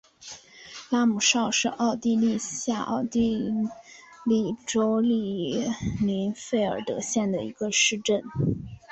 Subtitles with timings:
[0.89, 3.37] 拉姆绍是奥地利下奥地
[4.25, 5.63] 利州利
[6.01, 8.23] 林费尔德县的一个市镇。